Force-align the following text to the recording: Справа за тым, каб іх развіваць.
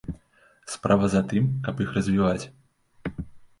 Справа 0.75 1.09
за 1.15 1.21
тым, 1.33 1.51
каб 1.69 1.85
іх 1.87 1.93
развіваць. 1.99 2.45